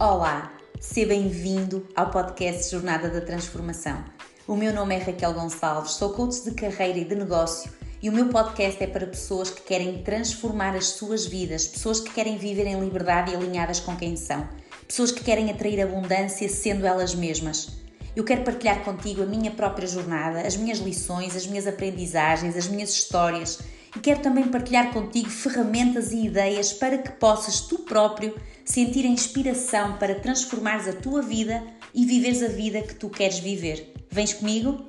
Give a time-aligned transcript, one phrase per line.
[0.00, 4.04] Olá, seja bem-vindo ao podcast Jornada da Transformação.
[4.46, 7.68] O meu nome é Raquel Gonçalves, sou coach de carreira e de negócio
[8.00, 12.12] e o meu podcast é para pessoas que querem transformar as suas vidas, pessoas que
[12.12, 14.48] querem viver em liberdade e alinhadas com quem são,
[14.86, 17.80] pessoas que querem atrair abundância sendo elas mesmas.
[18.14, 22.68] Eu quero partilhar contigo a minha própria jornada, as minhas lições, as minhas aprendizagens, as
[22.68, 23.58] minhas histórias
[23.96, 29.08] e quero também partilhar contigo ferramentas e ideias para que possas tu próprio sentir a
[29.08, 31.62] inspiração para transformares a tua vida
[31.94, 33.94] e viveres a vida que tu queres viver.
[34.10, 34.86] Vens comigo?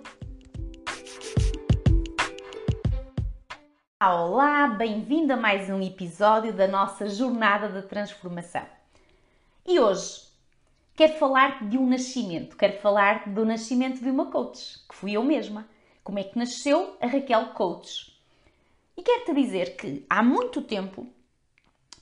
[4.01, 8.65] Olá, bem-vindo a mais um episódio da nossa jornada de transformação.
[9.65, 10.23] E hoje
[10.95, 15.23] quero falar de um nascimento, quero falar do nascimento de uma coach, que fui eu
[15.23, 15.67] mesma.
[16.03, 18.18] Como é que nasceu a Raquel Coach?
[18.99, 21.07] E quero-te dizer que há muito tempo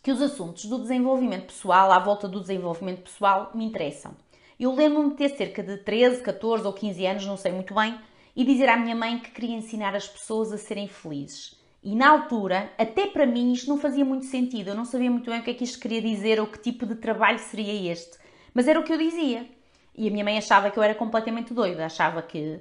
[0.01, 4.15] que os assuntos do desenvolvimento pessoal, à volta do desenvolvimento pessoal, me interessam.
[4.59, 7.99] Eu lembro-me de ter cerca de 13, 14 ou 15 anos, não sei muito bem,
[8.35, 11.55] e dizer à minha mãe que queria ensinar as pessoas a serem felizes.
[11.83, 14.69] E na altura, até para mim, isto não fazia muito sentido.
[14.69, 16.83] Eu não sabia muito bem o que é que isto queria dizer ou que tipo
[16.83, 18.17] de trabalho seria este.
[18.55, 19.47] Mas era o que eu dizia.
[19.95, 22.59] E a minha mãe achava que eu era completamente doida, achava que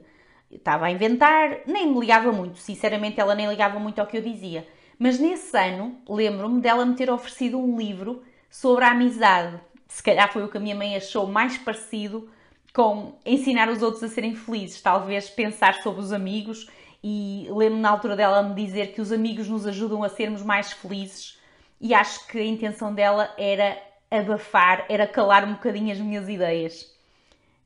[0.50, 4.22] estava a inventar, nem me ligava muito, sinceramente ela nem ligava muito ao que eu
[4.22, 4.66] dizia.
[4.98, 9.60] Mas nesse ano, lembro-me dela me ter oferecido um livro sobre a amizade.
[9.86, 12.28] Se calhar foi o que a minha mãe achou mais parecido
[12.72, 16.68] com ensinar os outros a serem felizes, talvez pensar sobre os amigos.
[17.02, 20.72] E lembro-me na altura dela me dizer que os amigos nos ajudam a sermos mais
[20.72, 21.38] felizes,
[21.80, 23.78] e acho que a intenção dela era
[24.10, 26.90] abafar, era calar um bocadinho as minhas ideias.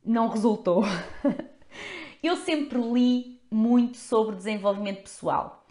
[0.05, 0.85] Não resultou.
[2.23, 5.65] Eu sempre li muito sobre desenvolvimento pessoal,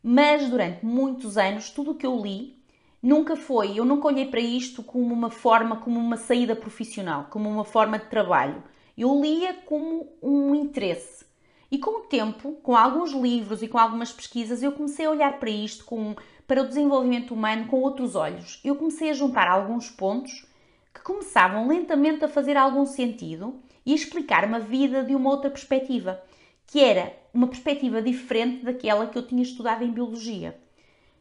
[0.00, 2.56] mas durante muitos anos tudo o que eu li
[3.02, 7.50] nunca foi, eu nunca olhei para isto como uma forma, como uma saída profissional, como
[7.50, 8.62] uma forma de trabalho.
[8.96, 11.26] Eu lia como um interesse.
[11.68, 15.40] E com o tempo, com alguns livros e com algumas pesquisas, eu comecei a olhar
[15.40, 16.14] para isto com,
[16.46, 18.60] para o desenvolvimento humano com outros olhos.
[18.64, 20.46] Eu comecei a juntar alguns pontos
[20.94, 26.22] que começavam lentamente a fazer algum sentido e explicar uma vida de uma outra perspectiva,
[26.66, 30.60] que era uma perspectiva diferente daquela que eu tinha estudado em biologia.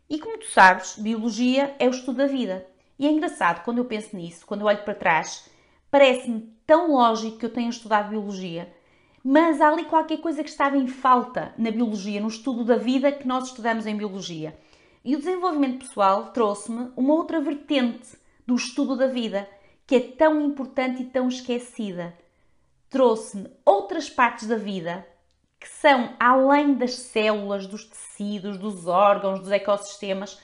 [0.10, 2.68] E como tu sabes, biologia é o estudo da vida.
[3.00, 5.50] E é engraçado quando eu penso nisso, quando eu olho para trás,
[5.90, 8.70] parece-me tão lógico que eu tenha estudado biologia,
[9.24, 13.14] mas há ali qualquer coisa que estava em falta na biologia, no estudo da vida
[13.14, 14.60] que nós estudamos em biologia.
[15.06, 19.50] E o desenvolvimento pessoal trouxe-me uma outra vertente do estudo da vida,
[19.86, 22.14] que é tão importante e tão esquecida
[22.90, 25.06] trouxe-me outras partes da vida
[25.60, 30.40] que são além das células, dos tecidos, dos órgãos, dos ecossistemas.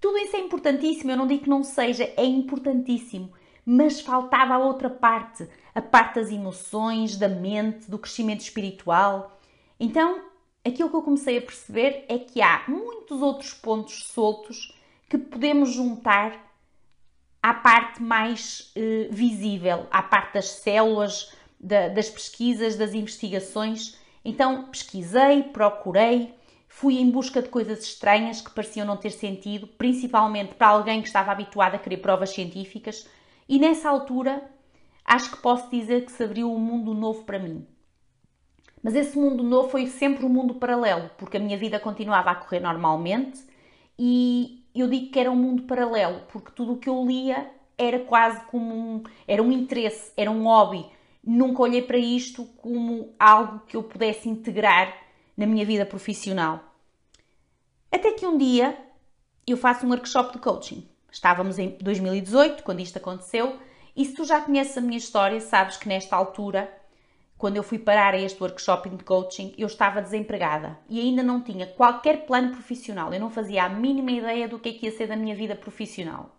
[0.00, 3.32] Tudo isso é importantíssimo, eu não digo que não seja, é importantíssimo,
[3.64, 9.40] mas faltava a outra parte, a parte das emoções, da mente, do crescimento espiritual.
[9.78, 10.22] Então,
[10.64, 14.74] aquilo que eu comecei a perceber é que há muitos outros pontos soltos
[15.08, 16.50] que podemos juntar
[17.42, 23.98] à parte mais eh, visível, à parte das células, da, das pesquisas, das investigações.
[24.24, 26.34] Então pesquisei, procurei,
[26.66, 31.08] fui em busca de coisas estranhas que pareciam não ter sentido, principalmente para alguém que
[31.08, 33.06] estava habituado a querer provas científicas,
[33.48, 34.42] e nessa altura
[35.04, 37.66] acho que posso dizer que se abriu um mundo novo para mim.
[38.82, 42.34] Mas esse mundo novo foi sempre um mundo paralelo, porque a minha vida continuava a
[42.34, 43.44] correr normalmente
[43.98, 47.98] e eu digo que era um mundo paralelo, porque tudo o que eu lia era
[47.98, 50.86] quase como um, era um interesse, era um hobby,
[51.24, 54.94] nunca olhei para isto como algo que eu pudesse integrar
[55.36, 56.64] na minha vida profissional.
[57.90, 58.78] Até que um dia
[59.46, 60.88] eu faço um workshop de coaching.
[61.10, 63.58] Estávamos em 2018, quando isto aconteceu,
[63.96, 66.72] e se tu já conheces a minha história, sabes que nesta altura,
[67.36, 71.40] quando eu fui parar a este workshop de coaching, eu estava desempregada e ainda não
[71.40, 73.12] tinha qualquer plano profissional.
[73.12, 75.56] Eu não fazia a mínima ideia do que é que ia ser da minha vida
[75.56, 76.36] profissional.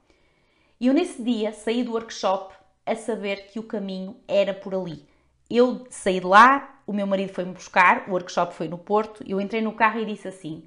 [0.80, 2.54] E eu nesse dia saí do workshop
[2.86, 5.06] a saber que o caminho era por ali.
[5.50, 9.40] Eu saí de lá, o meu marido foi-me buscar, o workshop foi no Porto, eu
[9.40, 10.64] entrei no carro e disse assim: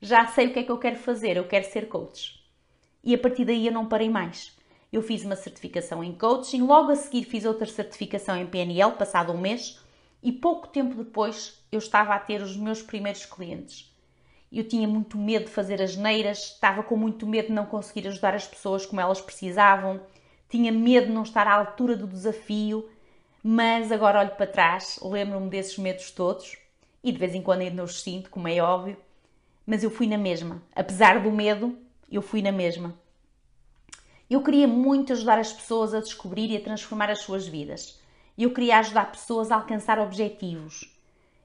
[0.00, 2.42] Já sei o que é que eu quero fazer, eu quero ser coach.
[3.02, 4.56] E a partir daí eu não parei mais.
[4.92, 9.32] Eu fiz uma certificação em coaching, logo a seguir fiz outra certificação em PNL, passado
[9.32, 9.80] um mês,
[10.22, 13.92] e pouco tempo depois eu estava a ter os meus primeiros clientes.
[14.52, 18.08] Eu tinha muito medo de fazer as neiras, estava com muito medo de não conseguir
[18.08, 20.00] ajudar as pessoas como elas precisavam,
[20.48, 22.88] tinha medo de não estar à altura do desafio,
[23.42, 26.56] mas agora olho para trás, lembro-me desses medos todos
[27.02, 28.96] e de vez em quando ainda os sinto, como é óbvio,
[29.64, 30.62] mas eu fui na mesma.
[30.74, 31.78] Apesar do medo,
[32.10, 32.94] eu fui na mesma.
[34.28, 38.00] Eu queria muito ajudar as pessoas a descobrir e a transformar as suas vidas.
[38.36, 40.92] Eu queria ajudar pessoas a alcançar objetivos.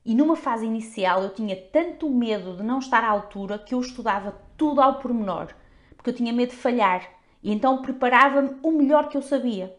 [0.04, 3.80] E numa fase inicial eu tinha tanto medo de não estar à altura que eu
[3.80, 5.54] estudava tudo ao pormenor,
[5.96, 7.08] porque eu tinha medo de falhar.
[7.44, 9.76] E então preparava-me o melhor que eu sabia.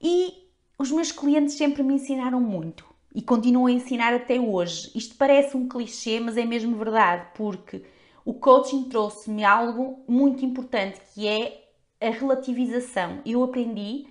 [0.00, 0.48] E
[0.78, 2.84] os meus clientes sempre me ensinaram muito
[3.14, 4.90] e continuam a ensinar até hoje.
[4.94, 7.84] Isto parece um clichê, mas é mesmo verdade, porque
[8.24, 11.64] o coaching trouxe-me algo muito importante que é
[12.00, 13.20] a relativização.
[13.24, 14.06] Eu aprendi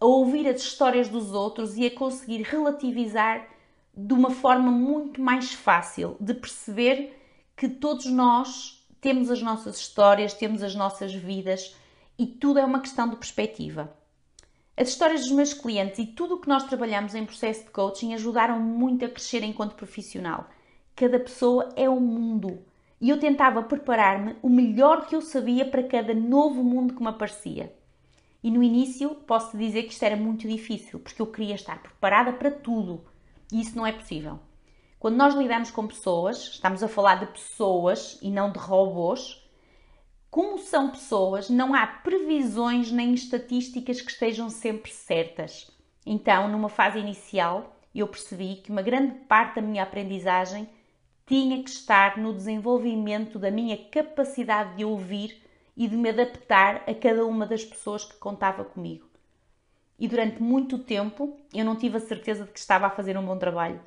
[0.00, 3.46] a ouvir as histórias dos outros e a conseguir relativizar
[3.94, 7.16] de uma forma muito mais fácil de perceber
[7.56, 11.74] que todos nós temos as nossas histórias, temos as nossas vidas
[12.18, 13.92] e tudo é uma questão de perspectiva.
[14.76, 18.14] As histórias dos meus clientes e tudo o que nós trabalhamos em processo de coaching
[18.14, 20.48] ajudaram muito a crescer enquanto profissional.
[20.94, 22.62] Cada pessoa é um mundo
[23.00, 27.08] e eu tentava preparar-me o melhor que eu sabia para cada novo mundo que me
[27.08, 27.74] aparecia.
[28.42, 32.32] E no início posso dizer que isto era muito difícil, porque eu queria estar preparada
[32.32, 33.04] para tudo
[33.52, 34.38] e isso não é possível.
[35.00, 39.42] Quando nós lidamos com pessoas, estamos a falar de pessoas e não de robôs,
[40.30, 45.70] como são pessoas, não há previsões nem estatísticas que estejam sempre certas.
[46.04, 50.68] Então, numa fase inicial, eu percebi que uma grande parte da minha aprendizagem
[51.26, 55.42] tinha que estar no desenvolvimento da minha capacidade de ouvir
[55.74, 59.08] e de me adaptar a cada uma das pessoas que contava comigo.
[59.98, 63.24] E durante muito tempo eu não tive a certeza de que estava a fazer um
[63.24, 63.80] bom trabalho.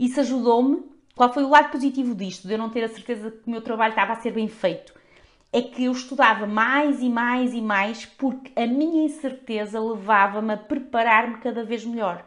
[0.00, 0.82] Isso ajudou-me.
[1.14, 3.60] Qual foi o lado positivo disto, de eu não ter a certeza que o meu
[3.60, 4.98] trabalho estava a ser bem feito?
[5.52, 10.56] é que eu estudava mais e mais e mais porque a minha incerteza levava-me a
[10.56, 12.24] preparar-me cada vez melhor.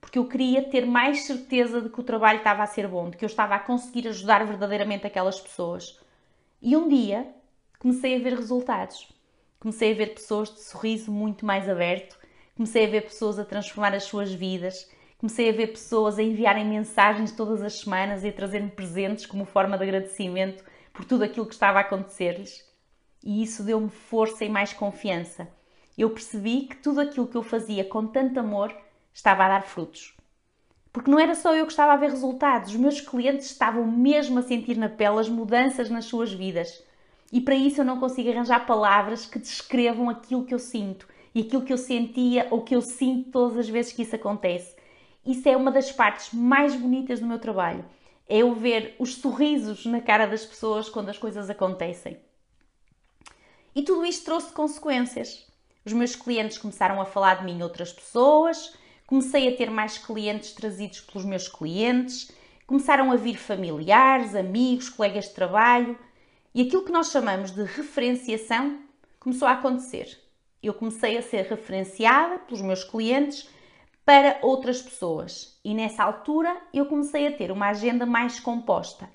[0.00, 3.16] Porque eu queria ter mais certeza de que o trabalho estava a ser bom, de
[3.16, 5.98] que eu estava a conseguir ajudar verdadeiramente aquelas pessoas.
[6.60, 7.26] E um dia
[7.78, 9.08] comecei a ver resultados.
[9.58, 12.16] Comecei a ver pessoas de sorriso muito mais aberto,
[12.54, 14.88] comecei a ver pessoas a transformar as suas vidas,
[15.18, 19.44] comecei a ver pessoas a enviarem mensagens todas as semanas e a trazer-me presentes como
[19.44, 22.66] forma de agradecimento por tudo aquilo que estava a acontecer-lhes
[23.26, 25.48] e isso deu-me força e mais confiança.
[25.98, 28.72] Eu percebi que tudo aquilo que eu fazia com tanto amor
[29.12, 30.14] estava a dar frutos.
[30.92, 34.38] Porque não era só eu que estava a ver resultados, os meus clientes estavam mesmo
[34.38, 36.84] a sentir na pele as mudanças nas suas vidas.
[37.32, 41.40] E para isso eu não consigo arranjar palavras que descrevam aquilo que eu sinto e
[41.40, 44.75] aquilo que eu sentia ou que eu sinto todas as vezes que isso acontece.
[45.26, 47.84] Isso é uma das partes mais bonitas do meu trabalho.
[48.28, 52.16] É eu ver os sorrisos na cara das pessoas quando as coisas acontecem.
[53.74, 55.44] E tudo isto trouxe consequências.
[55.84, 58.74] Os meus clientes começaram a falar de mim outras pessoas,
[59.06, 62.30] comecei a ter mais clientes trazidos pelos meus clientes,
[62.66, 65.98] começaram a vir familiares, amigos, colegas de trabalho
[66.54, 68.78] e aquilo que nós chamamos de referenciação
[69.18, 70.18] começou a acontecer.
[70.62, 73.48] Eu comecei a ser referenciada pelos meus clientes
[74.06, 79.10] para outras pessoas e nessa altura eu comecei a ter uma agenda mais composta.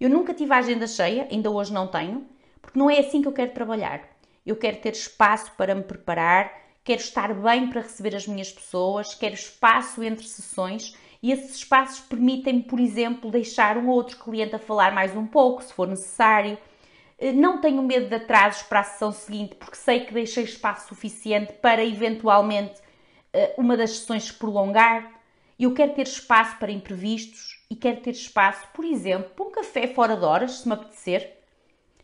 [0.00, 2.26] Eu nunca tive a agenda cheia, ainda hoje não tenho,
[2.62, 4.00] porque não é assim que eu quero trabalhar.
[4.46, 6.50] Eu quero ter espaço para me preparar,
[6.82, 12.00] quero estar bem para receber as minhas pessoas, quero espaço entre sessões e esses espaços
[12.00, 15.86] permitem-me, por exemplo, deixar um ou outro cliente a falar mais um pouco, se for
[15.86, 16.56] necessário.
[17.18, 20.88] Eh, não tenho medo de atrasos para a sessão seguinte, porque sei que deixei espaço
[20.88, 22.80] suficiente para eventualmente
[23.56, 25.20] uma das sessões se prolongar.
[25.58, 29.86] Eu quero ter espaço para imprevistos e quero ter espaço, por exemplo, para um café
[29.86, 31.40] fora de horas, se me apetecer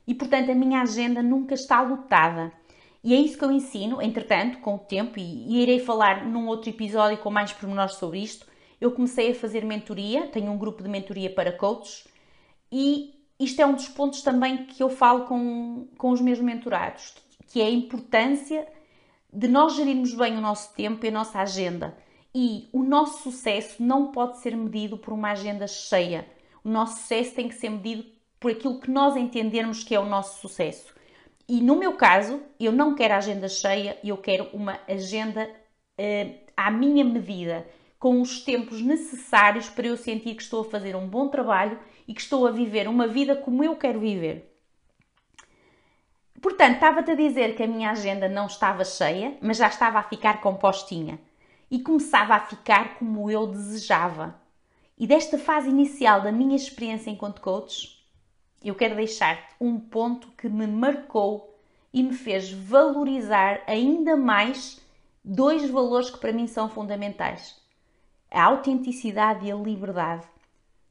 [0.06, 2.52] e, portanto, a minha agenda nunca está lotada.
[3.02, 6.46] E é isso que eu ensino, entretanto, com o tempo, e, e irei falar num
[6.46, 8.46] outro episódio com mais pormenores sobre isto.
[8.80, 12.06] Eu comecei a fazer mentoria, tenho um grupo de mentoria para coaches,
[12.70, 17.14] e isto é um dos pontos também que eu falo com, com os meus mentorados,
[17.48, 18.66] que é a importância
[19.36, 21.94] de nós gerirmos bem o nosso tempo e a nossa agenda.
[22.34, 26.26] E o nosso sucesso não pode ser medido por uma agenda cheia.
[26.64, 28.06] O nosso sucesso tem que ser medido
[28.40, 30.94] por aquilo que nós entendermos que é o nosso sucesso.
[31.46, 35.46] E no meu caso, eu não quero agenda cheia, eu quero uma agenda
[36.00, 37.66] uh, à minha medida,
[37.98, 41.78] com os tempos necessários para eu sentir que estou a fazer um bom trabalho
[42.08, 44.55] e que estou a viver uma vida como eu quero viver.
[46.46, 50.02] Portanto, estava-te a dizer que a minha agenda não estava cheia, mas já estava a
[50.04, 51.18] ficar compostinha
[51.68, 54.40] e começava a ficar como eu desejava.
[54.96, 58.00] E desta fase inicial da minha experiência enquanto coach,
[58.62, 61.52] eu quero deixar-te um ponto que me marcou
[61.92, 64.80] e me fez valorizar ainda mais
[65.24, 67.60] dois valores que para mim são fundamentais:
[68.30, 70.24] a autenticidade e a liberdade.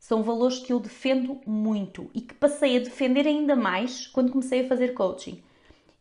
[0.08, 4.64] São valores que eu defendo muito e que passei a defender ainda mais quando comecei
[4.64, 5.42] a fazer coaching.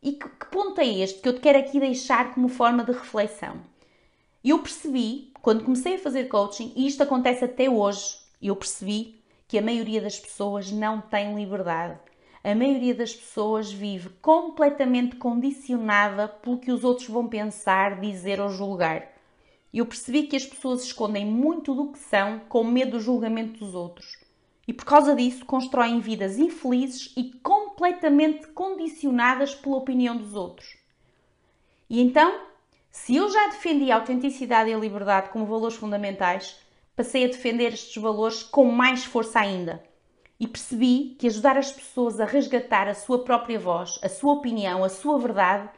[0.02, 2.92] E que, que ponto é este que eu te quero aqui deixar como forma de
[2.92, 3.62] reflexão?
[4.44, 9.18] Eu percebi, quando comecei a fazer coaching, e isto acontece até hoje, eu percebi
[9.48, 11.98] que a maioria das pessoas não tem liberdade.
[12.44, 18.50] A maioria das pessoas vive completamente condicionada pelo que os outros vão pensar, dizer ou
[18.50, 19.13] julgar.
[19.74, 23.74] Eu percebi que as pessoas escondem muito do que são com medo do julgamento dos
[23.74, 24.16] outros.
[24.68, 30.76] E por causa disso constroem vidas infelizes e completamente condicionadas pela opinião dos outros.
[31.90, 32.40] E então,
[32.88, 36.56] se eu já defendi a autenticidade e a liberdade como valores fundamentais,
[36.94, 39.82] passei a defender estes valores com mais força ainda.
[40.38, 44.84] E percebi que ajudar as pessoas a resgatar a sua própria voz, a sua opinião,
[44.84, 45.68] a sua verdade,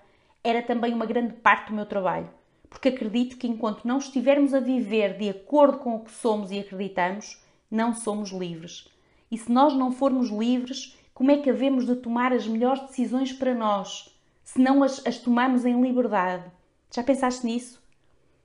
[0.44, 2.35] era também uma grande parte do meu trabalho.
[2.68, 6.58] Porque acredito que enquanto não estivermos a viver de acordo com o que somos e
[6.58, 8.88] acreditamos, não somos livres.
[9.30, 13.32] E se nós não formos livres, como é que havemos de tomar as melhores decisões
[13.32, 16.50] para nós, se não as, as tomamos em liberdade?
[16.94, 17.82] Já pensaste nisso?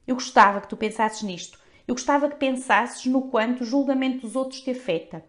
[0.08, 1.60] Eu gostava que tu pensasses nisto.
[1.88, 5.24] Eu gostava que pensasses no quanto o julgamento dos outros te afeta.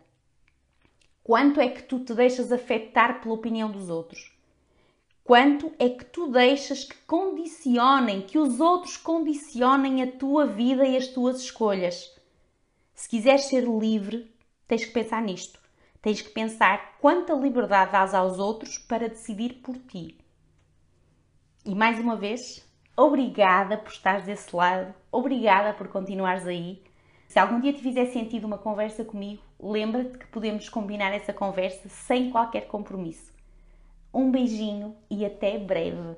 [1.22, 4.31] Quanto é que tu te deixas afetar pela opinião dos outros?
[5.24, 10.96] Quanto é que tu deixas que condicionem, que os outros condicionem a tua vida e
[10.96, 12.12] as tuas escolhas?
[12.92, 14.34] Se quiseres ser livre,
[14.66, 15.60] tens que pensar nisto.
[16.00, 20.18] Tens que pensar quanta liberdade dás aos outros para decidir por ti.
[21.64, 26.82] E mais uma vez, obrigada por estares desse lado, obrigada por continuares aí.
[27.28, 31.88] Se algum dia te fizer sentido uma conversa comigo, lembra-te que podemos combinar essa conversa
[31.88, 33.31] sem qualquer compromisso.
[34.14, 36.16] Um beijinho e até breve!